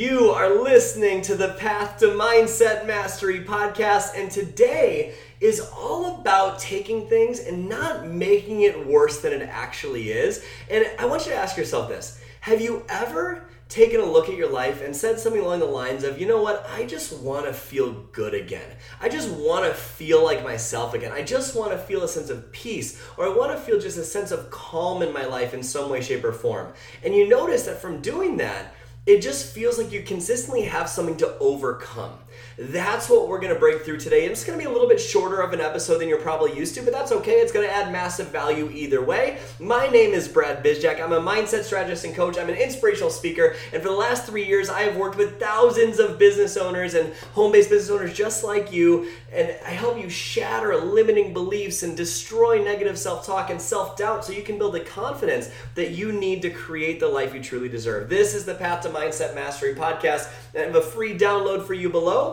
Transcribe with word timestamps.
You 0.00 0.30
are 0.30 0.62
listening 0.62 1.20
to 1.24 1.34
the 1.34 1.48
Path 1.58 1.98
to 1.98 2.06
Mindset 2.06 2.86
Mastery 2.86 3.44
podcast, 3.44 4.16
and 4.16 4.30
today 4.30 5.12
is 5.40 5.60
all 5.60 6.18
about 6.18 6.58
taking 6.58 7.06
things 7.06 7.40
and 7.40 7.68
not 7.68 8.06
making 8.06 8.62
it 8.62 8.86
worse 8.86 9.20
than 9.20 9.34
it 9.34 9.42
actually 9.42 10.10
is. 10.10 10.42
And 10.70 10.90
I 10.98 11.04
want 11.04 11.26
you 11.26 11.32
to 11.32 11.36
ask 11.36 11.54
yourself 11.54 11.90
this 11.90 12.18
Have 12.40 12.62
you 12.62 12.82
ever 12.88 13.44
taken 13.68 14.00
a 14.00 14.04
look 14.04 14.30
at 14.30 14.36
your 14.36 14.50
life 14.50 14.82
and 14.82 14.96
said 14.96 15.20
something 15.20 15.42
along 15.42 15.60
the 15.60 15.66
lines 15.66 16.02
of, 16.02 16.18
you 16.18 16.26
know 16.26 16.42
what, 16.42 16.66
I 16.70 16.86
just 16.86 17.18
want 17.18 17.44
to 17.46 17.52
feel 17.52 17.92
good 18.10 18.34
again. 18.34 18.68
I 19.00 19.08
just 19.08 19.30
want 19.30 19.64
to 19.64 19.72
feel 19.72 20.24
like 20.24 20.42
myself 20.42 20.92
again. 20.92 21.12
I 21.12 21.22
just 21.22 21.54
want 21.54 21.70
to 21.72 21.78
feel 21.78 22.02
a 22.02 22.08
sense 22.08 22.30
of 22.30 22.50
peace, 22.50 23.00
or 23.16 23.26
I 23.26 23.36
want 23.36 23.52
to 23.52 23.58
feel 23.58 23.78
just 23.78 23.96
a 23.96 24.04
sense 24.04 24.32
of 24.32 24.50
calm 24.50 25.02
in 25.02 25.12
my 25.12 25.24
life 25.26 25.54
in 25.54 25.62
some 25.62 25.88
way, 25.88 26.00
shape, 26.00 26.24
or 26.24 26.32
form. 26.32 26.72
And 27.04 27.14
you 27.14 27.28
notice 27.28 27.66
that 27.66 27.82
from 27.82 28.00
doing 28.00 28.38
that, 28.38 28.74
it 29.06 29.20
just 29.20 29.46
feels 29.46 29.78
like 29.78 29.92
you 29.92 30.02
consistently 30.02 30.62
have 30.62 30.88
something 30.88 31.16
to 31.18 31.36
overcome. 31.38 32.18
That's 32.58 33.08
what 33.08 33.28
we're 33.28 33.40
going 33.40 33.54
to 33.54 33.58
break 33.58 33.82
through 33.82 33.98
today. 33.98 34.26
It's 34.26 34.44
going 34.44 34.58
to 34.58 34.64
be 34.64 34.68
a 34.68 34.72
little 34.72 34.88
bit 34.88 35.00
shorter 35.00 35.40
of 35.40 35.52
an 35.52 35.60
episode 35.60 35.98
than 35.98 36.08
you're 36.08 36.20
probably 36.20 36.56
used 36.56 36.74
to, 36.74 36.82
but 36.82 36.92
that's 36.92 37.10
okay. 37.12 37.32
It's 37.32 37.52
going 37.52 37.66
to 37.66 37.72
add 37.72 37.90
massive 37.90 38.28
value 38.28 38.70
either 38.70 39.02
way. 39.02 39.38
My 39.58 39.88
name 39.88 40.12
is 40.12 40.28
Brad 40.28 40.62
Bizjack. 40.62 41.00
I'm 41.00 41.12
a 41.12 41.20
mindset 41.20 41.64
strategist 41.64 42.04
and 42.04 42.14
coach. 42.14 42.38
I'm 42.38 42.48
an 42.48 42.56
inspirational 42.56 43.10
speaker. 43.10 43.56
And 43.72 43.82
for 43.82 43.88
the 43.88 43.94
last 43.94 44.26
three 44.26 44.44
years, 44.44 44.68
I 44.68 44.82
have 44.82 44.96
worked 44.96 45.16
with 45.16 45.40
thousands 45.40 45.98
of 45.98 46.18
business 46.18 46.56
owners 46.56 46.94
and 46.94 47.14
home 47.32 47.50
based 47.52 47.70
business 47.70 47.90
owners 47.90 48.12
just 48.12 48.44
like 48.44 48.72
you. 48.72 49.08
And 49.32 49.56
I 49.66 49.70
help 49.70 49.98
you 49.98 50.10
shatter 50.10 50.76
limiting 50.76 51.32
beliefs 51.32 51.82
and 51.82 51.96
destroy 51.96 52.62
negative 52.62 52.98
self 52.98 53.24
talk 53.26 53.50
and 53.50 53.60
self 53.60 53.96
doubt 53.96 54.24
so 54.24 54.32
you 54.32 54.42
can 54.42 54.58
build 54.58 54.74
the 54.74 54.80
confidence 54.80 55.50
that 55.74 55.92
you 55.92 56.12
need 56.12 56.42
to 56.42 56.50
create 56.50 57.00
the 57.00 57.08
life 57.08 57.34
you 57.34 57.42
truly 57.42 57.68
deserve. 57.68 58.08
This 58.08 58.34
is 58.34 58.44
the 58.44 58.54
Path 58.54 58.82
to 58.82 58.90
Mindset 58.90 59.34
Mastery 59.34 59.74
podcast. 59.74 60.30
And 60.54 60.62
I 60.62 60.66
have 60.66 60.76
a 60.76 60.82
free 60.82 61.16
download 61.16 61.66
for 61.66 61.74
you 61.74 61.88
below. 61.88 62.29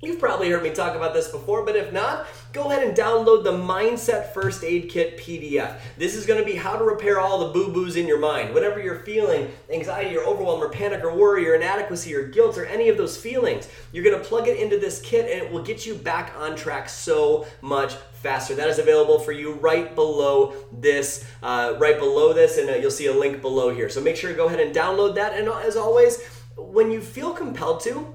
You've 0.00 0.20
probably 0.20 0.48
heard 0.48 0.62
me 0.62 0.70
talk 0.70 0.94
about 0.94 1.12
this 1.12 1.26
before, 1.26 1.64
but 1.64 1.74
if 1.74 1.92
not, 1.92 2.28
go 2.52 2.70
ahead 2.70 2.86
and 2.86 2.96
download 2.96 3.42
the 3.42 3.50
Mindset 3.50 4.32
First 4.32 4.62
Aid 4.62 4.88
Kit 4.88 5.18
PDF. 5.18 5.80
This 5.96 6.14
is 6.14 6.24
going 6.24 6.38
to 6.38 6.46
be 6.46 6.54
how 6.54 6.76
to 6.76 6.84
repair 6.84 7.18
all 7.18 7.40
the 7.40 7.52
boo 7.52 7.72
boos 7.72 7.96
in 7.96 8.06
your 8.06 8.20
mind. 8.20 8.54
Whatever 8.54 8.80
you're 8.80 9.00
feeling 9.00 9.50
anxiety 9.68 10.16
or 10.16 10.22
overwhelm 10.22 10.62
or 10.62 10.68
panic 10.68 11.02
or 11.02 11.16
worry 11.16 11.48
or 11.48 11.56
inadequacy 11.56 12.14
or 12.14 12.28
guilt 12.28 12.56
or 12.56 12.64
any 12.66 12.88
of 12.88 12.96
those 12.96 13.16
feelings 13.16 13.68
you're 13.90 14.04
going 14.04 14.16
to 14.16 14.24
plug 14.24 14.46
it 14.46 14.60
into 14.60 14.78
this 14.78 15.00
kit 15.00 15.22
and 15.32 15.44
it 15.44 15.52
will 15.52 15.64
get 15.64 15.84
you 15.84 15.96
back 15.96 16.32
on 16.38 16.54
track 16.54 16.88
so 16.88 17.44
much 17.60 17.94
faster. 18.22 18.54
That 18.54 18.68
is 18.68 18.78
available 18.78 19.18
for 19.18 19.32
you 19.32 19.54
right 19.54 19.92
below 19.96 20.54
this, 20.70 21.28
uh, 21.42 21.74
right 21.80 21.98
below 21.98 22.32
this, 22.32 22.56
and 22.56 22.70
uh, 22.70 22.74
you'll 22.74 22.92
see 22.92 23.06
a 23.06 23.12
link 23.12 23.40
below 23.40 23.74
here. 23.74 23.88
So 23.88 24.00
make 24.00 24.14
sure 24.14 24.30
to 24.30 24.36
go 24.36 24.46
ahead 24.46 24.60
and 24.60 24.72
download 24.72 25.16
that. 25.16 25.36
And 25.36 25.48
as 25.48 25.76
always, 25.76 26.24
when 26.56 26.92
you 26.92 27.00
feel 27.00 27.32
compelled 27.32 27.80
to, 27.80 28.14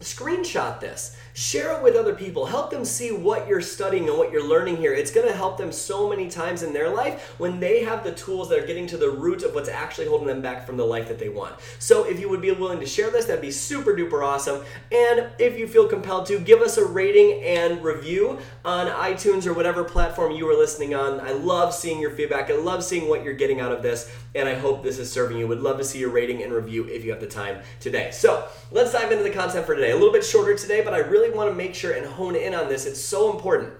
screenshot 0.00 0.80
this 0.80 1.16
share 1.36 1.76
it 1.76 1.82
with 1.82 1.96
other 1.96 2.14
people. 2.14 2.46
Help 2.46 2.70
them 2.70 2.82
see 2.82 3.12
what 3.12 3.46
you're 3.46 3.60
studying 3.60 4.08
and 4.08 4.16
what 4.16 4.32
you're 4.32 4.48
learning 4.48 4.74
here. 4.78 4.94
It's 4.94 5.10
going 5.10 5.28
to 5.28 5.34
help 5.34 5.58
them 5.58 5.70
so 5.70 6.08
many 6.08 6.30
times 6.30 6.62
in 6.62 6.72
their 6.72 6.88
life 6.88 7.34
when 7.36 7.60
they 7.60 7.84
have 7.84 8.02
the 8.02 8.12
tools 8.12 8.48
that 8.48 8.58
are 8.58 8.66
getting 8.66 8.86
to 8.86 8.96
the 8.96 9.10
root 9.10 9.42
of 9.42 9.54
what's 9.54 9.68
actually 9.68 10.06
holding 10.06 10.26
them 10.26 10.40
back 10.40 10.64
from 10.64 10.78
the 10.78 10.84
life 10.84 11.08
that 11.08 11.18
they 11.18 11.28
want. 11.28 11.54
So 11.78 12.04
if 12.04 12.18
you 12.18 12.30
would 12.30 12.40
be 12.40 12.50
willing 12.52 12.80
to 12.80 12.86
share 12.86 13.10
this 13.10 13.26
that'd 13.26 13.42
be 13.42 13.50
super 13.50 13.92
duper 13.92 14.24
awesome. 14.24 14.64
And 14.90 15.28
if 15.38 15.58
you 15.58 15.68
feel 15.68 15.86
compelled 15.86 16.24
to 16.26 16.38
give 16.38 16.62
us 16.62 16.78
a 16.78 16.86
rating 16.86 17.42
and 17.44 17.84
review 17.84 18.38
on 18.64 18.86
itunes 18.86 19.46
or 19.46 19.52
whatever 19.52 19.84
platform 19.84 20.32
you 20.32 20.48
are 20.48 20.56
listening 20.56 20.94
on. 20.94 21.20
I 21.20 21.32
love 21.32 21.74
seeing 21.74 22.00
your 22.00 22.12
feedback. 22.12 22.50
I 22.50 22.56
love 22.56 22.82
seeing 22.82 23.10
what 23.10 23.22
you're 23.22 23.34
getting 23.34 23.60
out 23.60 23.72
of 23.72 23.82
this. 23.82 24.10
And 24.34 24.48
i 24.48 24.54
hope 24.54 24.82
this 24.82 24.98
is 24.98 25.12
serving 25.12 25.36
you. 25.36 25.46
Would 25.48 25.60
love 25.60 25.76
to 25.78 25.84
see 25.84 25.98
your 25.98 26.10
rating 26.10 26.42
and 26.42 26.52
review 26.52 26.88
if 26.88 27.04
you 27.04 27.10
have 27.10 27.20
the 27.20 27.26
time 27.26 27.60
today. 27.80 28.10
So 28.10 28.48
let's 28.72 28.92
dive 28.92 29.12
into 29.12 29.22
the 29.22 29.30
content 29.30 29.66
for 29.66 29.74
today. 29.74 29.90
A 29.90 29.94
little 29.94 30.12
bit 30.12 30.24
shorter 30.24 30.56
today 30.56 30.82
but 30.82 30.94
i 30.94 30.98
really 30.98 31.25
really 31.26 31.36
want 31.36 31.50
to 31.50 31.56
make 31.56 31.74
sure 31.74 31.92
and 31.92 32.06
hone 32.06 32.36
in 32.36 32.54
on 32.54 32.68
this. 32.68 32.86
It's 32.86 33.00
so 33.00 33.34
important. 33.34 33.72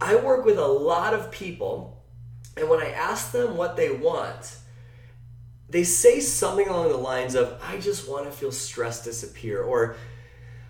I 0.00 0.16
work 0.16 0.44
with 0.44 0.58
a 0.58 0.66
lot 0.66 1.14
of 1.14 1.30
people, 1.30 2.04
and 2.56 2.68
when 2.68 2.80
I 2.80 2.90
ask 2.90 3.32
them 3.32 3.56
what 3.56 3.76
they 3.76 3.90
want, 3.90 4.56
they 5.68 5.84
say 5.84 6.20
something 6.20 6.68
along 6.68 6.90
the 6.90 6.96
lines 6.96 7.34
of, 7.34 7.60
I 7.62 7.78
just 7.78 8.08
want 8.08 8.26
to 8.26 8.30
feel 8.30 8.52
stress 8.52 9.02
disappear, 9.04 9.62
or 9.62 9.96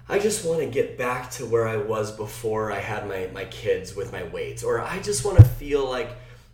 I 0.08 0.18
just 0.18 0.46
want 0.46 0.60
to 0.60 0.66
get 0.66 0.96
back 0.96 1.30
to 1.32 1.46
where 1.46 1.66
I 1.66 1.76
was 1.76 2.12
before 2.12 2.70
I 2.72 2.78
had 2.78 3.08
my, 3.08 3.28
my 3.34 3.44
kids 3.46 3.94
with 3.94 4.12
my 4.12 4.22
weight, 4.24 4.62
or 4.64 4.80
I 4.80 5.00
just 5.00 5.24
want 5.24 5.38
to 5.38 5.44
feel 5.44 5.88
like 5.88 6.10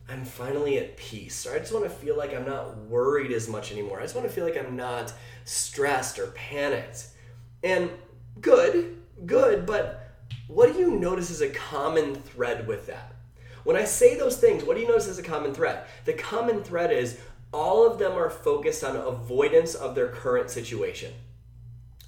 I'm 0.08 0.24
finally 0.24 0.78
at 0.78 0.96
peace, 0.96 1.46
or 1.46 1.54
I 1.54 1.58
just 1.58 1.72
want 1.72 1.84
to 1.84 1.90
feel 1.90 2.16
like 2.16 2.34
I'm 2.34 2.46
not 2.46 2.76
worried 2.78 3.32
as 3.32 3.48
much 3.48 3.70
anymore. 3.70 4.00
I 4.00 4.02
just 4.02 4.16
want 4.16 4.26
to 4.26 4.32
feel 4.32 4.44
like 4.44 4.56
I'm 4.56 4.76
not 4.76 5.12
stressed 5.44 6.18
or 6.18 6.28
panicked. 6.28 7.06
And 7.62 7.90
good, 8.40 9.01
good, 9.26 9.66
but 9.66 10.10
what 10.48 10.72
do 10.72 10.78
you 10.78 10.90
notice 10.90 11.30
as 11.30 11.40
a 11.40 11.48
common 11.48 12.14
thread 12.14 12.66
with 12.66 12.86
that? 12.86 13.14
When 13.64 13.76
I 13.76 13.84
say 13.84 14.16
those 14.16 14.38
things, 14.38 14.64
what 14.64 14.76
do 14.76 14.82
you 14.82 14.88
notice 14.88 15.08
as 15.08 15.18
a 15.18 15.22
common 15.22 15.54
thread? 15.54 15.84
The 16.04 16.14
common 16.14 16.62
thread 16.62 16.90
is 16.92 17.18
all 17.52 17.86
of 17.86 17.98
them 17.98 18.12
are 18.12 18.30
focused 18.30 18.82
on 18.82 18.96
avoidance 18.96 19.74
of 19.74 19.94
their 19.94 20.08
current 20.08 20.50
situation. 20.50 21.12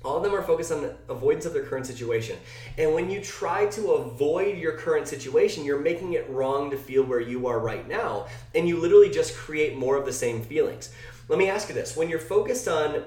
All 0.04 0.18
of 0.18 0.22
them 0.22 0.34
are 0.34 0.42
focused 0.42 0.70
on 0.70 0.82
the 0.82 0.96
avoidance 1.08 1.46
of 1.46 1.54
their 1.54 1.62
current 1.62 1.86
situation. 1.86 2.38
And 2.76 2.92
when 2.92 3.08
you 3.08 3.22
try 3.22 3.66
to 3.68 3.92
avoid 3.92 4.58
your 4.58 4.72
current 4.72 5.08
situation, 5.08 5.64
you're 5.64 5.80
making 5.80 6.12
it 6.12 6.28
wrong 6.28 6.70
to 6.70 6.76
feel 6.76 7.04
where 7.04 7.20
you 7.20 7.46
are 7.46 7.58
right 7.58 7.88
now. 7.88 8.26
And 8.54 8.68
you 8.68 8.78
literally 8.78 9.08
just 9.08 9.34
create 9.34 9.78
more 9.78 9.96
of 9.96 10.04
the 10.04 10.12
same 10.12 10.42
feelings. 10.42 10.92
Let 11.28 11.38
me 11.38 11.48
ask 11.48 11.70
you 11.70 11.74
this 11.74 11.96
when 11.96 12.10
you're 12.10 12.18
focused 12.18 12.68
on 12.68 13.02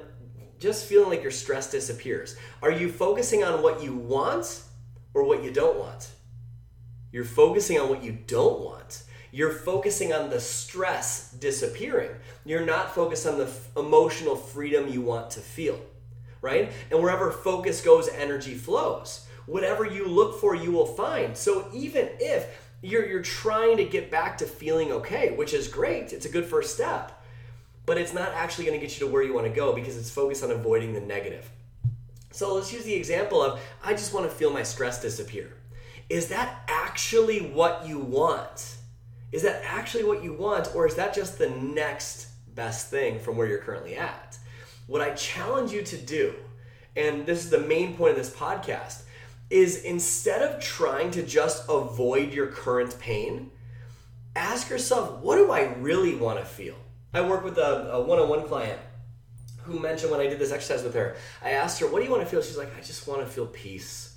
just 0.59 0.85
feeling 0.85 1.09
like 1.09 1.21
your 1.21 1.31
stress 1.31 1.69
disappears? 1.71 2.35
Are 2.61 2.71
you 2.71 2.89
focusing 2.89 3.43
on 3.43 3.61
what 3.61 3.83
you 3.83 3.93
want 3.93 4.63
or 5.13 5.23
what 5.23 5.43
you 5.43 5.51
don't 5.51 5.77
want? 5.77 6.09
You're 7.11 7.25
focusing 7.25 7.79
on 7.79 7.89
what 7.89 8.03
you 8.03 8.17
don't 8.27 8.59
want. 8.59 9.03
You're 9.31 9.51
focusing 9.51 10.13
on 10.13 10.29
the 10.29 10.39
stress 10.39 11.31
disappearing. 11.31 12.11
You're 12.45 12.65
not 12.65 12.95
focused 12.95 13.27
on 13.27 13.37
the 13.37 13.45
f- 13.45 13.69
emotional 13.77 14.35
freedom 14.35 14.87
you 14.87 15.01
want 15.01 15.31
to 15.31 15.39
feel, 15.39 15.79
right? 16.41 16.71
And 16.91 17.01
wherever 17.01 17.31
focus 17.31 17.81
goes, 17.81 18.09
energy 18.09 18.55
flows. 18.55 19.27
Whatever 19.45 19.85
you 19.85 20.07
look 20.07 20.39
for, 20.39 20.55
you 20.55 20.71
will 20.71 20.85
find. 20.85 21.35
So 21.37 21.69
even 21.73 22.09
if 22.19 22.71
you're, 22.81 23.05
you're 23.05 23.21
trying 23.21 23.77
to 23.77 23.85
get 23.85 24.11
back 24.11 24.37
to 24.39 24.45
feeling 24.45 24.91
okay, 24.91 25.33
which 25.35 25.53
is 25.53 25.67
great, 25.67 26.13
it's 26.13 26.25
a 26.25 26.29
good 26.29 26.45
first 26.45 26.73
step 26.73 27.16
but 27.87 27.97
it's 27.97 28.13
not 28.13 28.33
actually 28.33 28.65
going 28.65 28.79
to 28.79 28.85
get 28.85 28.99
you 28.99 29.07
to 29.07 29.11
where 29.11 29.23
you 29.23 29.33
want 29.33 29.47
to 29.47 29.53
go 29.53 29.73
because 29.73 29.97
it's 29.97 30.11
focused 30.11 30.43
on 30.43 30.51
avoiding 30.51 30.93
the 30.93 30.99
negative. 30.99 31.49
So 32.31 32.53
let's 32.53 32.71
use 32.71 32.83
the 32.83 32.93
example 32.93 33.41
of 33.41 33.59
I 33.83 33.93
just 33.93 34.13
want 34.13 34.29
to 34.29 34.35
feel 34.35 34.51
my 34.51 34.61
stress 34.61 35.01
disappear. 35.01 35.53
Is 36.09 36.27
that 36.27 36.63
actually 36.67 37.39
what 37.39 37.87
you 37.87 37.97
want? 37.97 38.75
Is 39.31 39.41
that 39.43 39.63
actually 39.65 40.03
what 40.03 40.21
you 40.21 40.33
want, 40.33 40.75
or 40.75 40.85
is 40.85 40.95
that 40.95 41.13
just 41.13 41.39
the 41.39 41.49
next 41.49 42.27
best 42.55 42.89
thing 42.89 43.19
from 43.19 43.37
where 43.37 43.47
you're 43.47 43.57
currently 43.57 43.95
at? 43.95 44.37
What 44.85 45.01
I 45.01 45.11
challenge 45.11 45.71
you 45.71 45.81
to 45.83 45.97
do, 45.97 46.33
and 46.95 47.25
this 47.25 47.43
is 47.43 47.49
the 47.49 47.59
main 47.59 47.95
point 47.95 48.11
of 48.11 48.17
this 48.17 48.33
podcast, 48.33 49.03
is 49.49 49.83
instead 49.83 50.41
of 50.41 50.61
trying 50.61 51.11
to 51.11 51.23
just 51.23 51.63
avoid 51.69 52.33
your 52.33 52.47
current 52.47 52.97
pain, 52.99 53.51
ask 54.35 54.69
yourself, 54.69 55.19
what 55.19 55.37
do 55.37 55.51
I 55.51 55.73
really 55.75 56.15
want 56.15 56.39
to 56.39 56.45
feel? 56.45 56.75
I 57.13 57.21
work 57.21 57.43
with 57.43 57.57
a, 57.57 57.91
a 57.93 58.01
one-on-one 58.01 58.43
client 58.47 58.79
who 59.63 59.79
mentioned 59.79 60.11
when 60.11 60.21
I 60.21 60.27
did 60.27 60.39
this 60.39 60.51
exercise 60.51 60.83
with 60.83 60.93
her, 60.93 61.15
I 61.43 61.51
asked 61.51 61.79
her, 61.79 61.87
"What 61.87 61.99
do 61.99 62.05
you 62.05 62.11
want 62.11 62.23
to 62.23 62.29
feel?" 62.29 62.41
She's 62.41 62.57
like, 62.57 62.75
"I 62.77 62.81
just 62.81 63.07
want 63.07 63.21
to 63.21 63.27
feel 63.27 63.47
peace. 63.47 64.15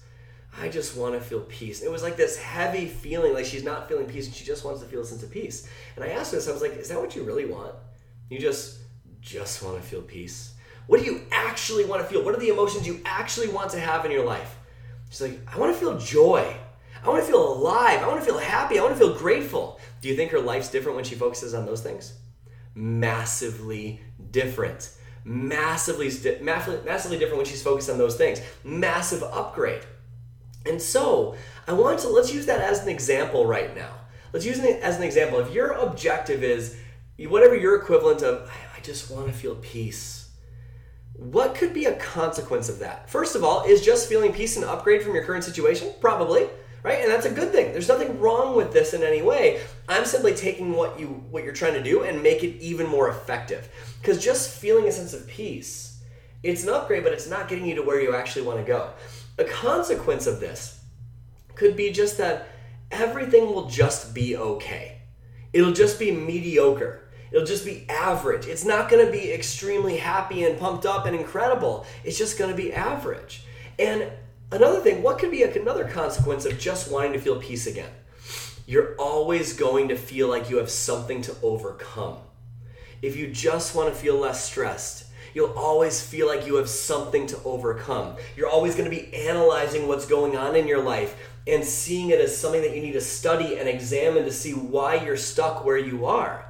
I 0.58 0.68
just 0.68 0.96
want 0.96 1.14
to 1.14 1.20
feel 1.20 1.40
peace." 1.40 1.82
It 1.82 1.90
was 1.90 2.02
like 2.02 2.16
this 2.16 2.36
heavy 2.36 2.86
feeling, 2.86 3.34
like 3.34 3.44
she's 3.44 3.64
not 3.64 3.88
feeling 3.88 4.06
peace 4.06 4.26
and 4.26 4.34
she 4.34 4.44
just 4.44 4.64
wants 4.64 4.80
to 4.80 4.86
feel 4.86 5.00
a 5.00 5.04
sense 5.04 5.22
of 5.22 5.30
peace. 5.30 5.68
And 5.96 6.04
I 6.04 6.08
asked 6.08 6.32
her 6.32 6.38
this, 6.38 6.48
I 6.48 6.52
was 6.52 6.62
like, 6.62 6.76
"Is 6.76 6.88
that 6.88 7.00
what 7.00 7.14
you 7.16 7.24
really 7.24 7.46
want? 7.46 7.74
You 8.28 8.38
just 8.38 8.78
just 9.20 9.62
want 9.62 9.76
to 9.76 9.82
feel 9.82 10.02
peace? 10.02 10.54
What 10.86 11.00
do 11.00 11.06
you 11.06 11.22
actually 11.30 11.84
want 11.84 12.02
to 12.02 12.08
feel? 12.08 12.24
What 12.24 12.34
are 12.34 12.40
the 12.40 12.48
emotions 12.48 12.86
you 12.86 13.00
actually 13.04 13.48
want 13.48 13.70
to 13.72 13.80
have 13.80 14.04
in 14.04 14.10
your 14.12 14.24
life?" 14.24 14.56
She's 15.10 15.20
like, 15.20 15.40
"I 15.52 15.58
want 15.58 15.72
to 15.72 15.78
feel 15.78 15.98
joy. 15.98 16.56
I 17.02 17.08
want 17.08 17.24
to 17.24 17.26
feel 17.26 17.52
alive. 17.54 18.02
I 18.02 18.08
want 18.08 18.20
to 18.20 18.26
feel 18.26 18.38
happy. 18.38 18.78
I 18.78 18.82
want 18.82 18.94
to 18.94 18.98
feel 18.98 19.16
grateful." 19.16 19.80
Do 20.00 20.08
you 20.08 20.16
think 20.16 20.30
her 20.30 20.40
life's 20.40 20.70
different 20.70 20.96
when 20.96 21.04
she 21.04 21.14
focuses 21.14 21.54
on 21.54 21.66
those 21.66 21.82
things? 21.82 22.12
Massively 22.74 24.00
different. 24.30 24.92
Massively, 25.24 26.10
massively 26.42 27.18
different 27.18 27.36
when 27.36 27.46
she's 27.46 27.62
focused 27.62 27.90
on 27.90 27.98
those 27.98 28.16
things. 28.16 28.40
Massive 28.64 29.22
upgrade. 29.22 29.82
And 30.66 30.80
so, 30.80 31.36
I 31.66 31.72
want 31.72 32.00
to 32.00 32.08
let's 32.08 32.32
use 32.32 32.46
that 32.46 32.60
as 32.60 32.82
an 32.82 32.88
example 32.88 33.46
right 33.46 33.74
now. 33.74 33.90
Let's 34.32 34.46
use 34.46 34.58
it 34.58 34.82
as 34.82 34.96
an 34.96 35.02
example. 35.02 35.40
If 35.40 35.52
your 35.52 35.72
objective 35.72 36.42
is 36.42 36.76
whatever 37.18 37.56
your 37.56 37.76
equivalent 37.76 38.22
of, 38.22 38.50
I 38.76 38.80
just 38.80 39.10
want 39.10 39.26
to 39.26 39.32
feel 39.32 39.56
peace. 39.56 40.30
What 41.14 41.54
could 41.54 41.74
be 41.74 41.84
a 41.84 41.96
consequence 41.96 42.68
of 42.68 42.78
that? 42.78 43.10
First 43.10 43.36
of 43.36 43.44
all, 43.44 43.64
is 43.64 43.84
just 43.84 44.08
feeling 44.08 44.32
peace 44.32 44.56
an 44.56 44.64
upgrade 44.64 45.02
from 45.02 45.14
your 45.14 45.24
current 45.24 45.44
situation? 45.44 45.92
Probably 46.00 46.48
right? 46.82 47.00
And 47.02 47.10
that's 47.10 47.26
a 47.26 47.30
good 47.30 47.52
thing. 47.52 47.72
There's 47.72 47.88
nothing 47.88 48.18
wrong 48.20 48.56
with 48.56 48.72
this 48.72 48.94
in 48.94 49.02
any 49.02 49.22
way. 49.22 49.60
I'm 49.88 50.04
simply 50.04 50.34
taking 50.34 50.72
what 50.72 50.98
you 50.98 51.08
what 51.30 51.44
you're 51.44 51.52
trying 51.52 51.74
to 51.74 51.82
do 51.82 52.02
and 52.02 52.22
make 52.22 52.42
it 52.42 52.60
even 52.60 52.86
more 52.86 53.08
effective. 53.08 53.68
Because 54.00 54.22
just 54.22 54.50
feeling 54.50 54.86
a 54.86 54.92
sense 54.92 55.12
of 55.12 55.26
peace 55.26 56.00
It's 56.42 56.64
an 56.64 56.70
upgrade, 56.70 57.04
but 57.04 57.12
it's 57.12 57.28
not 57.28 57.48
getting 57.48 57.66
you 57.66 57.74
to 57.76 57.82
where 57.82 58.00
you 58.00 58.14
actually 58.14 58.46
want 58.46 58.58
to 58.58 58.64
go. 58.64 58.92
A 59.38 59.44
consequence 59.44 60.26
of 60.26 60.40
this 60.40 60.80
could 61.54 61.76
be 61.76 61.90
just 61.90 62.16
that 62.18 62.48
everything 62.90 63.46
will 63.46 63.66
just 63.68 64.14
be 64.14 64.36
okay. 64.36 65.02
It'll 65.52 65.72
just 65.72 65.98
be 65.98 66.10
mediocre. 66.10 67.08
It'll 67.30 67.46
just 67.46 67.64
be 67.64 67.86
average. 67.88 68.46
It's 68.46 68.64
not 68.64 68.88
going 68.90 69.04
to 69.04 69.12
be 69.12 69.30
extremely 69.32 69.98
happy 69.98 70.44
and 70.44 70.58
pumped 70.58 70.86
up 70.86 71.06
and 71.06 71.14
incredible. 71.14 71.86
It's 72.04 72.18
just 72.18 72.38
going 72.38 72.50
to 72.50 72.56
be 72.56 72.72
average. 72.72 73.44
And 73.78 74.10
another 74.50 74.80
thing, 74.80 75.02
what 75.02 75.18
could 75.18 75.30
be 75.30 75.42
another 75.42 75.88
consequence 75.88 76.44
of 76.44 76.58
just 76.58 76.90
wanting 76.90 77.12
to 77.12 77.20
feel 77.20 77.40
peace 77.40 77.66
again? 77.66 77.90
You're 78.66 78.94
always 78.96 79.54
going 79.54 79.88
to 79.88 79.96
feel 79.96 80.28
like 80.28 80.48
you 80.48 80.58
have 80.58 80.70
something 80.70 81.22
to 81.22 81.34
overcome. 81.42 82.18
If 83.02 83.16
you 83.16 83.28
just 83.28 83.74
want 83.74 83.92
to 83.92 83.98
feel 83.98 84.16
less 84.16 84.44
stressed, 84.44 85.06
you'll 85.34 85.52
always 85.54 86.00
feel 86.00 86.26
like 86.26 86.46
you 86.46 86.56
have 86.56 86.68
something 86.68 87.26
to 87.28 87.42
overcome. 87.44 88.16
You're 88.36 88.48
always 88.48 88.74
going 88.74 88.90
to 88.90 88.96
be 88.96 89.12
analyzing 89.14 89.88
what's 89.88 90.06
going 90.06 90.36
on 90.36 90.54
in 90.54 90.68
your 90.68 90.82
life 90.82 91.16
and 91.46 91.64
seeing 91.64 92.10
it 92.10 92.20
as 92.20 92.36
something 92.36 92.62
that 92.62 92.74
you 92.74 92.82
need 92.82 92.92
to 92.92 93.00
study 93.00 93.58
and 93.58 93.68
examine 93.68 94.24
to 94.24 94.32
see 94.32 94.52
why 94.52 94.96
you're 94.96 95.16
stuck 95.16 95.64
where 95.64 95.78
you 95.78 96.06
are. 96.06 96.44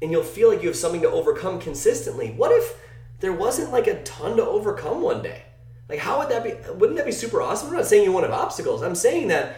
And 0.00 0.10
you'll 0.10 0.24
feel 0.24 0.48
like 0.50 0.62
you 0.62 0.68
have 0.68 0.76
something 0.76 1.02
to 1.02 1.10
overcome 1.10 1.60
consistently. 1.60 2.32
What 2.32 2.50
if 2.50 2.76
there 3.20 3.32
wasn't 3.32 3.70
like 3.70 3.86
a 3.86 4.02
ton 4.02 4.36
to 4.36 4.44
overcome 4.44 5.00
one 5.00 5.22
day? 5.22 5.44
Like, 5.92 6.00
how 6.00 6.20
would 6.20 6.30
that 6.30 6.42
be? 6.42 6.54
Wouldn't 6.72 6.96
that 6.96 7.04
be 7.04 7.12
super 7.12 7.42
awesome? 7.42 7.68
I'm 7.68 7.74
not 7.74 7.84
saying 7.84 8.02
you 8.02 8.12
won't 8.12 8.24
have 8.24 8.32
obstacles. 8.32 8.82
I'm 8.82 8.94
saying 8.94 9.28
that 9.28 9.56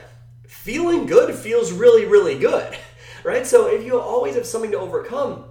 feeling 0.48 1.06
good 1.06 1.32
feels 1.32 1.70
really, 1.70 2.06
really 2.06 2.36
good, 2.36 2.76
right? 3.22 3.46
So 3.46 3.69
if 3.69 3.86
you 3.86 4.00
always 4.00 4.34
have 4.34 4.44
something 4.44 4.72
to 4.72 4.81
overcome, 4.81 5.44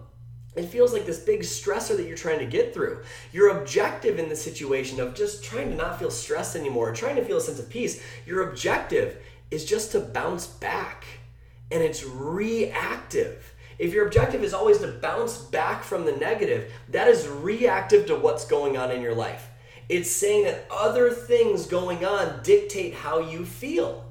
it 0.58 0.66
feels 0.66 0.92
like 0.92 1.06
this 1.06 1.20
big 1.20 1.40
stressor 1.40 1.96
that 1.96 2.06
you're 2.06 2.18
trying 2.18 2.40
to 2.40 2.46
get 2.46 2.74
through. 2.74 3.02
Your 3.32 3.58
objective 3.62 4.20
in 4.20 4.28
the 4.28 4.36
situation 4.36 5.00
of 5.00 5.16
just 5.16 5.42
trying 5.42 5.70
to 5.70 5.76
not 5.78 6.00
feel 6.00 6.12
stressed 6.12 6.58
anymore, 6.58 6.94
trying 6.94 7.16
to 7.16 7.24
feel 7.24 7.38
a 7.38 7.42
sense 7.42 7.60
of 7.60 7.70
peace, 7.70 8.04
your 8.26 8.50
objective 8.50 9.24
is 9.52 9.64
just 9.64 9.94
to 9.94 10.02
bounce 10.02 10.48
back. 10.48 11.06
And 11.72 11.82
it's 11.82 12.04
reactive. 12.04 13.54
If 13.80 13.94
your 13.94 14.06
objective 14.06 14.44
is 14.44 14.54
always 14.54 14.80
to 14.80 14.90
bounce 14.90 15.38
back 15.38 15.82
from 15.82 16.04
the 16.04 16.18
negative, 16.18 16.74
that 16.90 17.08
is 17.08 17.26
reactive 17.26 18.06
to 18.08 18.18
what's 18.18 18.44
going 18.44 18.76
on 18.76 18.92
in 18.92 19.02
your 19.02 19.16
life. 19.16 19.48
It's 19.90 20.12
saying 20.12 20.46
that 20.46 20.66
other 20.72 21.10
things 21.10 21.66
going 21.66 22.06
on 22.06 22.42
dictate 22.44 22.94
how 22.94 23.20
you 23.20 23.46
feel. 23.46 24.06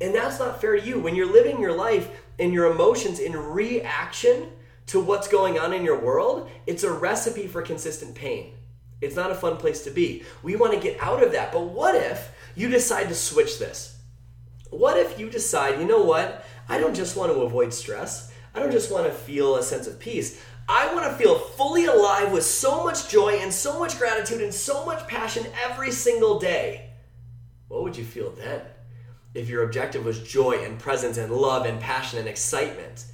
And 0.00 0.14
that's 0.14 0.38
not 0.38 0.60
fair 0.60 0.80
to 0.80 0.86
you. 0.86 0.98
When 0.98 1.14
you're 1.14 1.30
living 1.30 1.60
your 1.60 1.76
life 1.76 2.08
and 2.38 2.52
your 2.52 2.72
emotions 2.72 3.18
in 3.18 3.36
reaction, 3.36 4.48
to 4.90 4.98
what's 4.98 5.28
going 5.28 5.56
on 5.56 5.72
in 5.72 5.84
your 5.84 6.00
world, 6.00 6.50
it's 6.66 6.82
a 6.82 6.92
recipe 6.92 7.46
for 7.46 7.62
consistent 7.62 8.12
pain. 8.12 8.54
It's 9.00 9.14
not 9.14 9.30
a 9.30 9.36
fun 9.36 9.56
place 9.56 9.84
to 9.84 9.90
be. 9.92 10.24
We 10.42 10.56
want 10.56 10.72
to 10.72 10.80
get 10.80 11.00
out 11.00 11.22
of 11.22 11.30
that. 11.30 11.52
But 11.52 11.66
what 11.66 11.94
if 11.94 12.32
you 12.56 12.68
decide 12.68 13.08
to 13.08 13.14
switch 13.14 13.60
this? 13.60 13.96
What 14.70 14.98
if 14.98 15.16
you 15.16 15.30
decide, 15.30 15.78
you 15.78 15.86
know 15.86 16.02
what? 16.02 16.44
I 16.68 16.78
don't 16.78 16.96
just 16.96 17.16
want 17.16 17.32
to 17.32 17.42
avoid 17.42 17.72
stress. 17.72 18.32
I 18.52 18.58
don't 18.58 18.72
just 18.72 18.90
want 18.90 19.06
to 19.06 19.12
feel 19.12 19.54
a 19.56 19.62
sense 19.62 19.86
of 19.86 20.00
peace. 20.00 20.42
I 20.72 20.94
want 20.94 21.04
to 21.04 21.18
feel 21.18 21.36
fully 21.36 21.86
alive 21.86 22.30
with 22.30 22.44
so 22.44 22.84
much 22.84 23.08
joy 23.08 23.40
and 23.40 23.52
so 23.52 23.76
much 23.80 23.98
gratitude 23.98 24.40
and 24.40 24.54
so 24.54 24.86
much 24.86 25.04
passion 25.08 25.44
every 25.64 25.90
single 25.90 26.38
day. 26.38 26.90
What 27.66 27.82
would 27.82 27.96
you 27.96 28.04
feel 28.04 28.30
then? 28.30 28.62
If 29.34 29.48
your 29.48 29.64
objective 29.64 30.04
was 30.04 30.22
joy 30.22 30.62
and 30.64 30.78
presence 30.78 31.18
and 31.18 31.32
love 31.32 31.66
and 31.66 31.80
passion 31.80 32.20
and 32.20 32.28
excitement. 32.28 33.06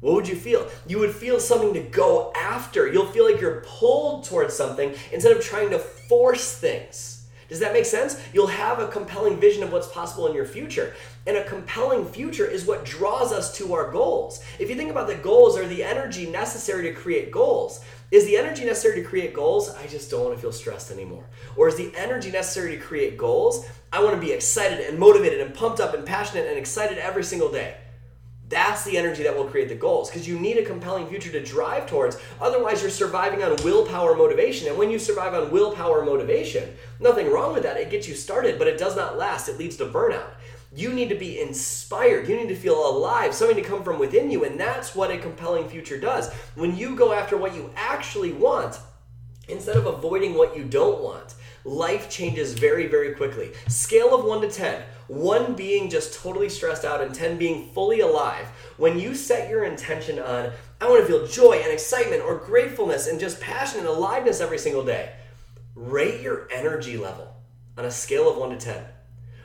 What 0.00 0.16
would 0.16 0.28
you 0.28 0.36
feel? 0.36 0.68
You 0.86 0.98
would 0.98 1.14
feel 1.14 1.40
something 1.40 1.72
to 1.72 1.80
go 1.80 2.30
after. 2.36 2.86
You'll 2.86 3.06
feel 3.06 3.24
like 3.24 3.40
you're 3.40 3.64
pulled 3.66 4.24
towards 4.24 4.52
something 4.52 4.94
instead 5.10 5.34
of 5.34 5.42
trying 5.42 5.70
to 5.70 5.78
force 5.78 6.58
things. 6.58 7.17
Does 7.48 7.60
that 7.60 7.72
make 7.72 7.86
sense? 7.86 8.20
You'll 8.34 8.46
have 8.46 8.78
a 8.78 8.88
compelling 8.88 9.40
vision 9.40 9.62
of 9.62 9.72
what's 9.72 9.88
possible 9.88 10.26
in 10.26 10.34
your 10.34 10.44
future. 10.44 10.94
And 11.26 11.36
a 11.36 11.44
compelling 11.44 12.04
future 12.04 12.46
is 12.46 12.66
what 12.66 12.84
draws 12.84 13.32
us 13.32 13.56
to 13.56 13.72
our 13.72 13.90
goals. 13.90 14.44
If 14.58 14.68
you 14.68 14.76
think 14.76 14.90
about 14.90 15.08
the 15.08 15.14
goals 15.14 15.56
or 15.56 15.66
the 15.66 15.82
energy 15.82 16.30
necessary 16.30 16.82
to 16.84 16.92
create 16.92 17.30
goals, 17.30 17.82
is 18.10 18.26
the 18.26 18.36
energy 18.36 18.64
necessary 18.64 19.02
to 19.02 19.08
create 19.08 19.34
goals? 19.34 19.74
I 19.74 19.86
just 19.86 20.10
don't 20.10 20.24
want 20.24 20.34
to 20.34 20.40
feel 20.40 20.52
stressed 20.52 20.90
anymore. 20.90 21.24
Or 21.56 21.68
is 21.68 21.76
the 21.76 21.92
energy 21.96 22.30
necessary 22.30 22.76
to 22.76 22.82
create 22.82 23.16
goals? 23.16 23.66
I 23.92 24.02
want 24.02 24.14
to 24.14 24.20
be 24.20 24.32
excited 24.32 24.80
and 24.80 24.98
motivated 24.98 25.40
and 25.40 25.54
pumped 25.54 25.80
up 25.80 25.94
and 25.94 26.04
passionate 26.04 26.46
and 26.46 26.58
excited 26.58 26.98
every 26.98 27.24
single 27.24 27.50
day. 27.50 27.76
That's 28.48 28.84
the 28.84 28.96
energy 28.96 29.22
that 29.24 29.36
will 29.36 29.44
create 29.44 29.68
the 29.68 29.74
goals 29.74 30.08
because 30.08 30.26
you 30.26 30.38
need 30.38 30.56
a 30.56 30.64
compelling 30.64 31.06
future 31.06 31.30
to 31.32 31.44
drive 31.44 31.86
towards. 31.86 32.18
Otherwise, 32.40 32.80
you're 32.80 32.90
surviving 32.90 33.42
on 33.42 33.62
willpower 33.62 34.16
motivation. 34.16 34.68
And 34.68 34.78
when 34.78 34.90
you 34.90 34.98
survive 34.98 35.34
on 35.34 35.50
willpower 35.50 36.04
motivation, 36.04 36.74
nothing 36.98 37.30
wrong 37.30 37.52
with 37.52 37.62
that. 37.64 37.76
It 37.76 37.90
gets 37.90 38.08
you 38.08 38.14
started, 38.14 38.58
but 38.58 38.66
it 38.66 38.78
does 38.78 38.96
not 38.96 39.18
last. 39.18 39.48
It 39.48 39.58
leads 39.58 39.76
to 39.76 39.86
burnout. 39.86 40.30
You 40.74 40.92
need 40.92 41.10
to 41.10 41.14
be 41.14 41.40
inspired. 41.40 42.28
You 42.28 42.36
need 42.36 42.48
to 42.48 42.56
feel 42.56 42.88
alive, 42.88 43.34
something 43.34 43.56
to 43.56 43.62
come 43.62 43.82
from 43.82 43.98
within 43.98 44.30
you. 44.30 44.44
And 44.44 44.58
that's 44.58 44.94
what 44.94 45.10
a 45.10 45.18
compelling 45.18 45.68
future 45.68 45.98
does. 45.98 46.32
When 46.54 46.76
you 46.76 46.96
go 46.96 47.12
after 47.12 47.36
what 47.36 47.54
you 47.54 47.70
actually 47.76 48.32
want, 48.32 48.78
instead 49.48 49.76
of 49.76 49.86
avoiding 49.86 50.34
what 50.34 50.56
you 50.56 50.64
don't 50.64 51.02
want, 51.02 51.34
life 51.68 52.08
changes 52.08 52.54
very, 52.54 52.86
very 52.86 53.14
quickly. 53.14 53.52
Scale 53.68 54.14
of 54.14 54.24
1 54.24 54.40
to 54.42 54.50
10. 54.50 54.82
1 55.08 55.54
being 55.54 55.90
just 55.90 56.14
totally 56.14 56.48
stressed 56.48 56.84
out 56.84 57.00
and 57.00 57.14
10 57.14 57.38
being 57.38 57.68
fully 57.70 58.00
alive. 58.00 58.46
When 58.76 58.98
you 58.98 59.14
set 59.14 59.48
your 59.48 59.64
intention 59.64 60.18
on, 60.18 60.52
I 60.80 60.88
want 60.88 61.06
to 61.06 61.06
feel 61.06 61.26
joy 61.26 61.60
and 61.62 61.72
excitement 61.72 62.22
or 62.22 62.36
gratefulness 62.36 63.06
and 63.06 63.20
just 63.20 63.40
passion 63.40 63.80
and 63.80 63.88
aliveness 63.88 64.40
every 64.40 64.58
single 64.58 64.84
day, 64.84 65.12
rate 65.74 66.20
your 66.20 66.48
energy 66.52 66.96
level 66.96 67.34
on 67.76 67.84
a 67.84 67.90
scale 67.90 68.30
of 68.30 68.36
1 68.36 68.50
to 68.50 68.56
10. 68.56 68.84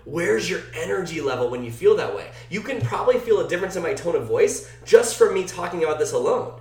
Where's 0.06 0.50
your 0.50 0.62
energy 0.76 1.22
level 1.22 1.50
when 1.50 1.64
you 1.64 1.72
feel 1.72 1.96
that 1.96 2.16
way? 2.16 2.30
You 2.50 2.62
can 2.62 2.82
probably 2.82 3.20
feel 3.20 3.40
a 3.40 3.48
difference 3.48 3.78
in 3.78 3.84
my 3.84 3.94
tone 3.94 4.16
of 4.16 4.28
voice 4.28 4.70
just 4.84 5.18
from 5.18 5.34
me 5.34 5.46
talking 5.46 5.84
about 5.84 5.98
this 5.98 6.12
alone. 6.12 6.60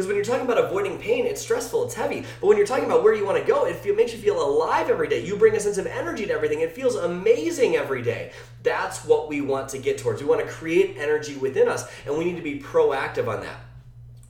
Because 0.00 0.08
when 0.08 0.16
you're 0.16 0.24
talking 0.24 0.46
about 0.46 0.56
avoiding 0.56 0.96
pain, 0.96 1.26
it's 1.26 1.42
stressful, 1.42 1.84
it's 1.84 1.92
heavy. 1.92 2.24
But 2.40 2.46
when 2.46 2.56
you're 2.56 2.66
talking 2.66 2.86
about 2.86 3.02
where 3.02 3.12
you 3.12 3.26
want 3.26 3.36
to 3.36 3.44
go, 3.46 3.66
it 3.66 3.76
feel, 3.76 3.94
makes 3.94 4.14
you 4.14 4.18
feel 4.18 4.42
alive 4.42 4.88
every 4.88 5.08
day. 5.08 5.22
You 5.22 5.36
bring 5.36 5.54
a 5.56 5.60
sense 5.60 5.76
of 5.76 5.86
energy 5.86 6.24
to 6.24 6.32
everything. 6.32 6.62
It 6.62 6.72
feels 6.72 6.94
amazing 6.94 7.76
every 7.76 8.00
day. 8.00 8.32
That's 8.62 9.04
what 9.04 9.28
we 9.28 9.42
want 9.42 9.68
to 9.68 9.78
get 9.78 9.98
towards. 9.98 10.22
We 10.22 10.26
want 10.26 10.40
to 10.40 10.50
create 10.50 10.96
energy 10.96 11.36
within 11.36 11.68
us, 11.68 11.86
and 12.06 12.16
we 12.16 12.24
need 12.24 12.36
to 12.36 12.42
be 12.42 12.58
proactive 12.60 13.28
on 13.28 13.42
that. 13.42 13.60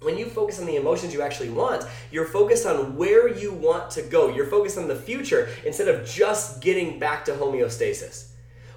When 0.03 0.19
you 0.19 0.27
focus 0.27 0.59
on 0.59 0.67
the 0.67 0.75
emotions 0.75 1.15
you 1.15 1.23
actually 1.23 1.51
want, 1.51 1.85
you're 2.11 2.27
focused 2.27 2.67
on 2.67 2.97
where 2.97 3.29
you 3.29 3.53
want 3.53 3.93
to 3.93 4.03
go. 4.03 4.29
You're 4.29 4.47
focused 4.47 4.77
on 4.77 4.89
the 4.89 4.97
future 4.97 5.51
instead 5.65 5.87
of 5.87 6.05
just 6.05 6.61
getting 6.61 6.99
back 6.99 7.25
to 7.27 7.33
homeostasis. 7.33 8.30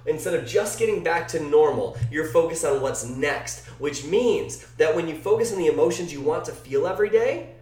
Instead 0.06 0.34
of 0.34 0.46
just 0.46 0.78
getting 0.78 1.02
back 1.02 1.26
to 1.28 1.40
normal, 1.40 1.96
you're 2.10 2.26
focused 2.26 2.64
on 2.64 2.80
what's 2.80 3.06
next, 3.06 3.66
which 3.78 4.04
means 4.04 4.64
that 4.76 4.94
when 4.94 5.08
you 5.08 5.16
focus 5.16 5.52
on 5.52 5.58
the 5.58 5.66
emotions 5.66 6.12
you 6.12 6.20
want 6.20 6.44
to 6.44 6.52
feel 6.52 6.86
every 6.86 7.08
day, 7.08 7.54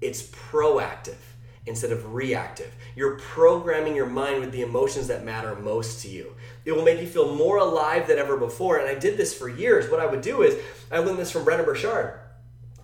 it's 0.00 0.22
proactive 0.22 1.18
instead 1.66 1.92
of 1.92 2.14
reactive. 2.14 2.74
You're 2.96 3.18
programming 3.18 3.94
your 3.94 4.06
mind 4.06 4.40
with 4.40 4.50
the 4.50 4.62
emotions 4.62 5.08
that 5.08 5.24
matter 5.24 5.54
most 5.56 6.02
to 6.02 6.08
you. 6.08 6.34
It 6.64 6.72
will 6.72 6.84
make 6.84 7.00
you 7.00 7.06
feel 7.06 7.34
more 7.34 7.58
alive 7.58 8.08
than 8.08 8.18
ever 8.18 8.36
before. 8.36 8.78
And 8.78 8.88
I 8.88 8.94
did 8.94 9.18
this 9.18 9.36
for 9.36 9.48
years. 9.48 9.90
What 9.90 10.00
I 10.00 10.06
would 10.06 10.22
do 10.22 10.42
is, 10.42 10.58
I 10.90 10.98
learned 10.98 11.18
this 11.18 11.30
from 11.30 11.44
Brendon 11.44 11.66
Burchard. 11.66 12.18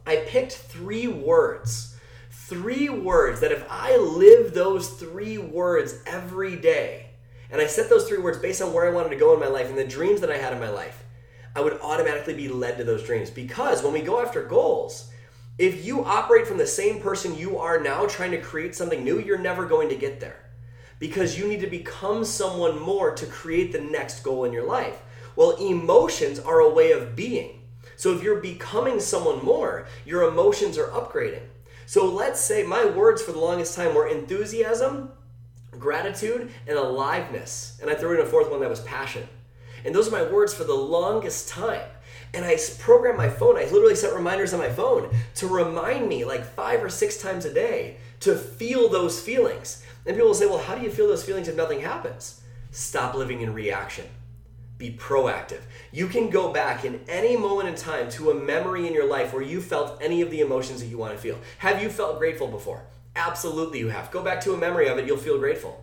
I 0.07 0.17
picked 0.29 0.53
three 0.53 1.09
words, 1.09 1.97
three 2.31 2.89
words 2.89 3.41
that 3.41 3.51
if 3.51 3.65
I 3.69 3.97
live 3.97 4.55
those 4.55 4.91
three 4.91 5.39
words 5.39 5.99
every 6.07 6.57
day, 6.57 7.06
and 7.51 7.61
I 7.61 7.67
set 7.67 7.89
those 7.89 8.09
three 8.09 8.19
words 8.19 8.39
based 8.39 8.63
on 8.63 8.73
where 8.73 8.87
I 8.87 8.93
wanted 8.93 9.11
to 9.11 9.17
go 9.17 9.35
in 9.35 9.41
my 9.41 9.47
life 9.47 9.69
and 9.69 9.79
the 9.79 9.85
dreams 9.85 10.21
that 10.21 10.31
I 10.31 10.39
had 10.39 10.53
in 10.53 10.61
my 10.61 10.69
life, 10.69 11.05
I 11.55 11.61
would 11.61 11.81
automatically 11.81 12.35
be 12.35 12.49
led 12.49 12.77
to 12.79 12.85
those 12.85 13.05
dreams. 13.05 13.31
Because 13.31 13.83
when 13.83 13.93
we 13.93 14.03
go 14.03 14.21
after 14.21 14.43
goals, 14.43 15.11
if 15.59 15.87
you 15.87 16.05
operate 16.05 16.47
from 16.47 16.59
the 16.59 16.67
same 16.67 17.01
person 17.01 17.35
you 17.35 17.59
are 17.59 17.81
now 17.81 18.07
trying 18.07 18.33
to 18.33 18.41
create 18.41 18.75
something 18.75 19.03
new, 19.03 19.21
you're 19.21 19.39
never 19.39 19.67
going 19.67 19.89
to 19.89 19.97
get 19.97 20.21
there. 20.21 20.37
Because 20.99 21.39
you 21.39 21.49
need 21.49 21.61
to 21.61 21.67
become 21.67 22.25
someone 22.25 22.79
more 22.79 23.15
to 23.15 23.27
create 23.27 23.73
the 23.73 23.81
next 23.81 24.23
goal 24.23 24.45
in 24.45 24.53
your 24.53 24.67
life. 24.67 25.01
Well, 25.35 25.53
emotions 25.53 26.39
are 26.39 26.61
a 26.61 26.73
way 26.73 26.93
of 26.93 27.17
being. 27.17 27.63
So 27.97 28.15
if 28.15 28.23
you're 28.23 28.41
becoming 28.41 29.01
someone 29.01 29.43
more, 29.45 29.87
your 30.05 30.25
emotions 30.25 30.77
are 30.77 30.89
upgrading. 30.89 31.43
So 31.87 32.05
let's 32.05 32.41
say 32.41 32.63
my 32.63 32.85
words 32.85 33.23
for 33.23 33.33
the 33.33 33.39
longest 33.39 33.75
time 33.75 33.95
were 33.95 34.09
enthusiasm, 34.09 35.13
gratitude, 35.79 36.51
and 36.67 36.77
aliveness. 36.79 37.79
And 37.81 37.91
I 37.91 37.95
threw 37.95 38.15
in 38.15 38.27
a 38.27 38.29
fourth 38.29 38.51
one 38.51 38.61
that 38.61 38.71
was 38.71 38.81
passion. 38.81 39.29
And 39.85 39.95
those 39.95 40.09
are 40.09 40.13
my 40.13 40.31
words 40.31 40.53
for 40.53 40.65
the 40.65 40.75
longest 40.75 41.49
time. 41.49 41.89
And 42.35 42.45
I 42.45 42.59
programmed 42.79 43.19
my 43.19 43.29
phone, 43.29 43.57
I 43.57 43.65
literally 43.65 43.95
set 43.95 44.15
reminders 44.15 44.53
on 44.53 44.61
my 44.61 44.69
phone 44.69 45.09
to 45.37 45.47
remind 45.47 46.09
me 46.09 46.25
like 46.25 46.45
five 46.45 46.83
or 46.83 46.91
six 46.91 47.19
times 47.19 47.45
a 47.45 47.55
day 47.55 47.97
to 48.21 48.35
feel 48.35 48.89
those 48.89 49.21
feelings. 49.21 49.85
And 50.05 50.15
people 50.15 50.29
will 50.29 50.35
say, 50.35 50.47
well, 50.47 50.59
how 50.59 50.75
do 50.75 50.83
you 50.83 50.91
feel 50.91 51.09
those 51.09 51.25
feelings 51.25 51.49
if 51.49 51.57
nothing 51.57 51.81
happens? 51.81 52.43
Stop 52.73 53.15
living 53.15 53.41
in 53.41 53.55
reaction. 53.55 54.07
Be 54.77 54.91
proactive. 54.91 55.63
You 55.93 56.07
can 56.07 56.29
go 56.29 56.53
back 56.53 56.85
in 56.85 57.01
any 57.09 57.37
moment 57.37 57.69
in 57.71 57.75
time 57.75 58.11
to 58.11 58.31
a 58.31 58.35
memory 58.35 58.87
in 58.87 58.93
your 58.93 59.09
life 59.09 59.33
where 59.33 59.43
you 59.43 59.63
felt 59.63 60.03
any 60.03 60.21
of 60.21 60.31
the 60.31 60.41
emotions 60.41 60.81
that 60.81 60.89
you 60.89 60.99
want 60.99 61.15
to 61.15 61.19
feel. 61.19 61.39
Have 61.59 61.83
you 61.83 61.89
felt 61.89 62.19
grateful 62.19 62.49
before? 62.49 62.83
Absolutely, 63.17 63.79
you 63.79 63.89
have. 63.89 64.11
Go 64.11 64.23
back 64.23 64.43
to 64.43 64.53
a 64.53 64.59
memory 64.59 64.89
of 64.89 64.99
it, 64.99 65.07
you'll 65.07 65.17
feel 65.17 65.39
grateful. 65.39 65.83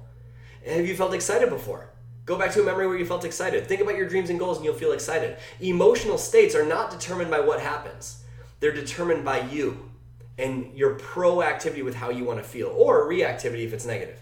Have 0.65 0.87
you 0.87 0.95
felt 0.95 1.13
excited 1.13 1.49
before? 1.49 1.89
Go 2.25 2.37
back 2.37 2.53
to 2.53 2.61
a 2.61 2.65
memory 2.65 2.87
where 2.87 2.97
you 2.97 3.05
felt 3.05 3.25
excited. 3.25 3.67
Think 3.67 3.81
about 3.81 3.97
your 3.97 4.07
dreams 4.07 4.29
and 4.29 4.39
goals 4.39 4.57
and 4.57 4.65
you'll 4.65 4.75
feel 4.75 4.93
excited. 4.93 5.37
Emotional 5.59 6.17
states 6.17 6.55
are 6.55 6.65
not 6.65 6.91
determined 6.91 7.29
by 7.29 7.41
what 7.41 7.59
happens, 7.59 8.23
they're 8.59 8.71
determined 8.71 9.25
by 9.25 9.41
you 9.41 9.89
and 10.37 10.73
your 10.73 10.97
proactivity 10.97 11.83
with 11.83 11.95
how 11.95 12.09
you 12.09 12.23
want 12.23 12.39
to 12.39 12.47
feel 12.47 12.69
or 12.69 13.09
reactivity 13.09 13.65
if 13.65 13.73
it's 13.73 13.85
negative. 13.85 14.19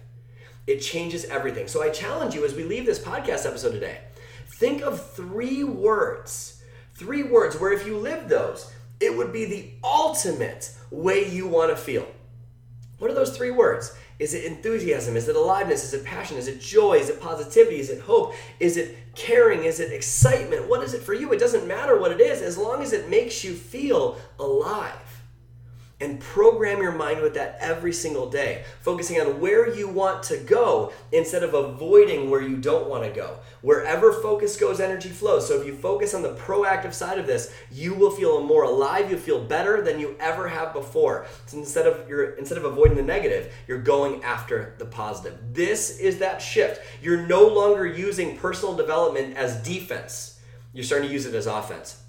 It 0.65 0.79
changes 0.79 1.25
everything. 1.25 1.67
So 1.67 1.83
I 1.83 1.89
challenge 1.89 2.33
you 2.33 2.45
as 2.45 2.53
we 2.53 2.63
leave 2.63 2.85
this 2.85 2.99
podcast 2.99 3.45
episode 3.45 3.71
today, 3.71 3.99
think 4.47 4.81
of 4.81 5.05
three 5.11 5.63
words. 5.63 6.63
Three 6.95 7.23
words 7.23 7.59
where 7.59 7.73
if 7.73 7.85
you 7.85 7.97
live 7.97 8.29
those, 8.29 8.71
it 8.99 9.15
would 9.15 9.33
be 9.33 9.45
the 9.45 9.71
ultimate 9.83 10.75
way 10.91 11.29
you 11.29 11.47
want 11.47 11.71
to 11.71 11.75
feel. 11.75 12.07
What 13.01 13.09
are 13.09 13.15
those 13.15 13.35
three 13.35 13.49
words? 13.49 13.95
Is 14.19 14.35
it 14.35 14.45
enthusiasm? 14.45 15.17
Is 15.17 15.27
it 15.27 15.35
aliveness? 15.35 15.83
Is 15.83 15.95
it 15.95 16.05
passion? 16.05 16.37
Is 16.37 16.47
it 16.47 16.61
joy? 16.61 16.99
Is 16.99 17.09
it 17.09 17.19
positivity? 17.19 17.79
Is 17.79 17.89
it 17.89 17.99
hope? 17.99 18.35
Is 18.59 18.77
it 18.77 18.95
caring? 19.15 19.63
Is 19.63 19.79
it 19.79 19.91
excitement? 19.91 20.69
What 20.69 20.83
is 20.83 20.93
it 20.93 21.01
for 21.01 21.15
you? 21.15 21.33
It 21.33 21.39
doesn't 21.39 21.67
matter 21.67 21.99
what 21.99 22.11
it 22.11 22.21
is 22.21 22.43
as 22.43 22.59
long 22.59 22.83
as 22.83 22.93
it 22.93 23.09
makes 23.09 23.43
you 23.43 23.55
feel 23.55 24.19
alive 24.37 25.10
and 26.01 26.19
program 26.19 26.81
your 26.81 26.91
mind 26.91 27.21
with 27.21 27.33
that 27.35 27.57
every 27.59 27.93
single 27.93 28.29
day, 28.29 28.63
focusing 28.81 29.21
on 29.21 29.39
where 29.39 29.73
you 29.73 29.87
want 29.87 30.23
to 30.23 30.37
go 30.37 30.91
instead 31.11 31.43
of 31.43 31.53
avoiding 31.53 32.29
where 32.29 32.41
you 32.41 32.57
don't 32.57 32.89
want 32.89 33.03
to 33.03 33.09
go. 33.11 33.37
Wherever 33.61 34.11
focus 34.11 34.57
goes, 34.57 34.79
energy 34.79 35.09
flows. 35.09 35.47
So 35.47 35.61
if 35.61 35.67
you 35.67 35.75
focus 35.75 36.13
on 36.13 36.23
the 36.23 36.33
proactive 36.33 36.93
side 36.93 37.19
of 37.19 37.27
this, 37.27 37.53
you 37.71 37.93
will 37.93 38.11
feel 38.11 38.43
more 38.43 38.63
alive, 38.63 39.09
you'll 39.09 39.19
feel 39.19 39.43
better 39.43 39.81
than 39.81 39.99
you 39.99 40.15
ever 40.19 40.47
have 40.47 40.73
before. 40.73 41.27
So 41.45 41.57
instead 41.57 41.85
of 41.85 42.09
you're 42.09 42.31
instead 42.31 42.57
of 42.57 42.65
avoiding 42.65 42.97
the 42.97 43.03
negative, 43.03 43.53
you're 43.67 43.81
going 43.81 44.23
after 44.23 44.75
the 44.79 44.85
positive. 44.85 45.37
This 45.53 45.99
is 45.99 46.19
that 46.19 46.41
shift. 46.41 46.81
You're 47.01 47.27
no 47.27 47.47
longer 47.47 47.85
using 47.85 48.37
personal 48.37 48.75
development 48.75 49.37
as 49.37 49.61
defense. 49.61 50.39
You're 50.73 50.83
starting 50.83 51.09
to 51.09 51.13
use 51.13 51.25
it 51.25 51.35
as 51.35 51.47
offense. 51.47 52.00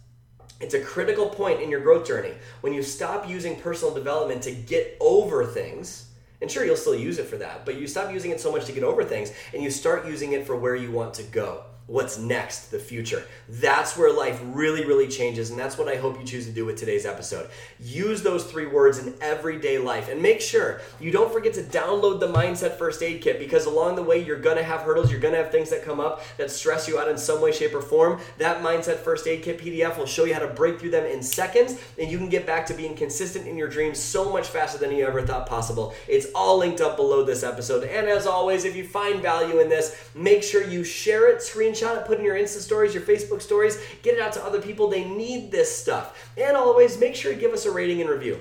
It's 0.63 0.75
a 0.75 0.81
critical 0.81 1.29
point 1.29 1.61
in 1.61 1.71
your 1.71 1.81
growth 1.81 2.07
journey 2.07 2.33
when 2.61 2.73
you 2.73 2.83
stop 2.83 3.29
using 3.29 3.61
personal 3.61 3.93
development 3.93 4.43
to 4.43 4.53
get 4.53 4.97
over 5.01 5.45
things. 5.45 6.07
And 6.41 6.51
sure, 6.51 6.65
you'll 6.65 6.77
still 6.77 6.95
use 6.95 7.19
it 7.19 7.27
for 7.27 7.37
that, 7.37 7.65
but 7.65 7.77
you 7.77 7.87
stop 7.87 8.13
using 8.13 8.31
it 8.31 8.41
so 8.41 8.51
much 8.51 8.65
to 8.67 8.73
get 8.73 8.85
over 8.85 9.05
things 9.05 9.33
and 9.53 9.63
you 9.63 9.71
start 9.71 10.07
using 10.07 10.33
it 10.33 10.47
for 10.47 10.57
where 10.57 10.77
you 10.77 10.91
want 10.93 11.15
to 11.15 11.25
go 11.25 11.65
what's 11.93 12.19
next, 12.19 12.71
the 12.71 12.79
future. 12.79 13.23
That's 13.51 13.99
where 13.99 14.11
life 14.11 14.41
really, 14.47 14.87
really 14.87 15.09
changes. 15.09 15.51
And 15.51 15.59
that's 15.59 15.77
what 15.77 15.89
I 15.89 15.97
hope 15.97 16.19
you 16.19 16.25
choose 16.25 16.47
to 16.47 16.53
do 16.53 16.65
with 16.65 16.77
today's 16.77 17.05
episode. 17.05 17.51
Use 17.79 18.23
those 18.23 18.45
three 18.45 18.65
words 18.65 18.97
in 18.97 19.13
everyday 19.21 19.77
life 19.77 20.09
and 20.09 20.23
make 20.23 20.41
sure 20.41 20.81
you 20.99 21.11
don't 21.11 21.31
forget 21.31 21.53
to 21.55 21.63
download 21.63 22.19
the 22.19 22.29
Mindset 22.29 22.79
First 22.79 23.03
Aid 23.03 23.21
Kit 23.21 23.39
because 23.39 23.67
along 23.67 23.97
the 23.97 24.03
way, 24.03 24.25
you're 24.25 24.41
to 24.41 24.63
have 24.63 24.81
hurdles, 24.81 25.11
you're 25.11 25.21
to 25.21 25.37
have 25.37 25.51
things 25.51 25.69
that 25.69 25.85
come 25.85 26.01
up 26.01 26.23
that 26.39 26.51
stress 26.51 26.89
you 26.89 26.99
out 26.99 27.09
in 27.09 27.19
some 27.19 27.43
way, 27.43 27.53
shape, 27.53 27.75
or 27.75 27.83
form. 27.83 28.21
That 28.39 28.63
Mindset 28.63 28.97
First 28.97 29.27
Aid 29.27 29.43
Kit 29.43 29.59
PDF 29.59 29.99
will 29.99 30.07
show 30.07 30.25
you 30.25 30.33
how 30.33 30.41
to 30.41 30.49
break 30.49 30.81
through 30.81 30.91
them 30.91 31.05
in 31.05 31.23
seconds 31.23 31.79
and 31.99 32.11
you 32.11 32.17
can 32.17 32.31
get 32.31 32.47
back 32.47 32.65
to 32.67 32.75
being 32.75 32.97
consistent 32.97 33.47
in 33.47 33.59
your 33.59 33.69
dreams 33.69 33.99
so 33.99 34.33
much 34.33 34.49
faster 34.49 34.79
than 34.79 34.93
you 34.93 35.07
ever 35.07 35.21
thought 35.21 35.47
possible. 35.47 35.95
It's 36.09 36.29
all 36.35 36.57
linked 36.57 36.81
up 36.81 36.97
below 36.97 37.23
this 37.23 37.43
episode. 37.43 37.85
And 37.85 38.07
as 38.07 38.27
always, 38.27 38.65
if 38.65 38.75
you 38.75 38.85
find 38.85 39.21
value 39.21 39.61
in 39.61 39.69
this, 39.69 39.95
make 40.15 40.43
sure 40.43 40.67
you 40.67 40.85
share 40.85 41.29
it, 41.29 41.43
screen 41.43 41.75
screenshot 41.83 42.01
it, 42.01 42.07
put 42.07 42.19
in 42.19 42.25
your 42.25 42.37
Insta 42.37 42.59
stories, 42.59 42.95
your 42.95 43.03
Facebook 43.03 43.43
stories, 43.43 43.79
get 44.03 44.15
it 44.15 44.21
out 44.21 44.33
to 44.35 44.45
other 44.45 44.61
people. 44.61 44.89
They 44.89 45.05
need 45.05 45.51
this 45.51 45.75
stuff. 45.75 46.31
And 46.37 46.57
always 46.57 46.99
make 46.99 47.15
sure 47.15 47.33
to 47.33 47.39
give 47.39 47.53
us 47.53 47.67
a 47.67 47.71
rating 47.71 48.01
and 48.01 48.11
review. 48.11 48.41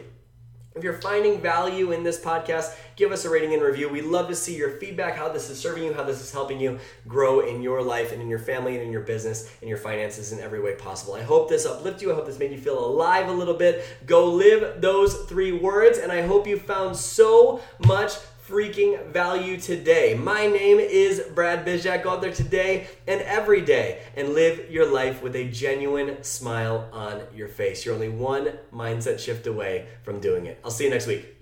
If 0.74 0.86
you're 0.86 1.02
finding 1.02 1.42
value 1.42 1.92
in 1.92 2.02
this 2.02 2.18
podcast, 2.18 2.78
give 2.96 3.12
us 3.12 3.26
a 3.26 3.30
rating 3.30 3.54
and 3.54 3.62
review. 3.62 3.90
We 3.90 4.02
love 4.02 4.30
to 4.30 4.36
see 4.36 4.56
your 4.56 4.70
feedback, 4.78 5.18
how 5.18 5.28
this 5.28 5.50
is 5.50 5.60
serving 5.60 5.84
you, 5.84 5.94
how 5.94 6.04
this 6.04 6.22
is 6.22 6.32
helping 6.32 6.62
you 6.62 6.80
grow 7.10 7.42
in 7.42 7.62
your 7.62 7.84
life 7.84 8.14
and 8.14 8.22
in 8.22 8.30
your 8.30 8.40
family 8.40 8.76
and 8.76 8.86
in 8.86 8.90
your 8.90 9.02
business 9.02 9.54
and 9.60 9.68
your 9.68 9.78
finances 9.78 10.32
in 10.32 10.40
every 10.40 10.62
way 10.62 10.76
possible. 10.76 11.14
I 11.14 11.24
hope 11.24 11.50
this 11.50 11.66
uplifted 11.66 12.04
you. 12.04 12.14
I 12.14 12.16
hope 12.16 12.26
this 12.26 12.40
made 12.40 12.52
you 12.52 12.58
feel 12.58 12.80
alive 12.80 13.28
a 13.28 13.34
little 13.34 13.54
bit. 13.54 13.84
Go 14.06 14.32
live 14.32 14.80
those 14.80 15.24
three 15.24 15.52
words, 15.52 15.98
and 15.98 16.10
I 16.10 16.22
hope 16.22 16.48
you 16.48 16.58
found 16.58 16.96
so 16.96 17.60
much 17.86 18.14
freaking 18.52 19.06
value 19.08 19.58
today. 19.58 20.14
My 20.14 20.46
name 20.46 20.78
is 20.78 21.22
Brad 21.34 21.66
Bizjack. 21.66 22.04
Go 22.04 22.10
out 22.10 22.22
there 22.22 22.34
today 22.34 22.90
and 23.08 23.22
every 23.22 23.62
day 23.62 24.02
and 24.18 24.34
live 24.34 24.70
your 24.70 24.92
life 24.92 25.24
with 25.24 25.38
a 25.38 25.48
genuine 25.48 26.22
smile 26.22 26.90
on 26.92 27.22
your 27.34 27.48
face. 27.48 27.86
You're 27.86 27.96
only 27.96 28.10
one 28.10 28.52
mindset 28.74 29.20
shift 29.20 29.48
away 29.48 29.88
from 30.04 30.20
doing 30.20 30.48
it. 30.48 30.60
I'll 30.66 30.72
see 30.72 30.84
you 30.84 30.90
next 30.90 31.08
week. 31.08 31.41